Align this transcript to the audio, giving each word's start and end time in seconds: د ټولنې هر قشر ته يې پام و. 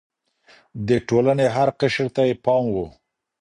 د 0.87 0.89
ټولنې 1.07 1.47
هر 1.55 1.69
قشر 1.79 2.07
ته 2.15 2.21
يې 2.27 2.35
پام 2.45 2.63
و. 2.73 2.75